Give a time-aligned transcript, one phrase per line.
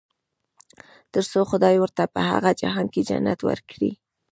[1.13, 3.91] تر څو خدای ورته په هغه جهان کې جنت ورکړي.